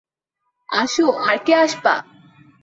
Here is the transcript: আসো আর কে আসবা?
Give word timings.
আসো 0.69 1.07
আর 1.27 1.37
কে 1.45 1.53
আসবা? 1.55 1.95